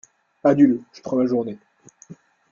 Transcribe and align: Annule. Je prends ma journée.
Annule. 0.43 0.81
Je 0.93 1.01
prends 1.03 1.15
ma 1.17 1.27
journée. 1.27 1.59